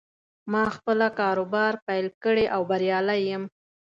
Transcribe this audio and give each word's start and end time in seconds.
ما 0.51 0.63
خپله 0.75 1.07
کاروبار 1.19 1.73
پیل 1.87 2.07
کړې 2.23 2.45
او 2.55 2.61
بریالی 2.69 3.19
یم 3.29 3.43